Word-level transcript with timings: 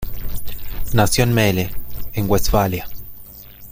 Nació 0.93 1.25
en 1.25 1.33
Melle, 1.35 1.69
en 2.13 2.27
Westfalia. 2.27 2.87